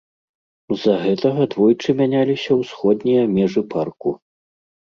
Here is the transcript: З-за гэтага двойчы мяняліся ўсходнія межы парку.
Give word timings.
З-за 0.75 0.95
гэтага 1.03 1.41
двойчы 1.51 1.95
мяняліся 2.01 2.51
ўсходнія 2.63 3.29
межы 3.35 3.61
парку. 3.75 4.09